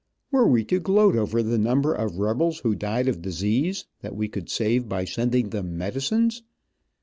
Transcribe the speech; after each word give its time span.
Were 0.31 0.47
we 0.47 0.63
to 0.63 0.79
gloat 0.79 1.15
over 1.15 1.43
the 1.43 1.59
number 1.59 1.93
of 1.93 2.17
rebels 2.17 2.61
who 2.61 2.73
died 2.73 3.07
of 3.07 3.21
disease, 3.21 3.85
that 3.99 4.15
we 4.15 4.27
could 4.29 4.49
save 4.49 4.89
by 4.89 5.05
sending 5.05 5.51
them 5.51 5.77
medicines? 5.77 6.41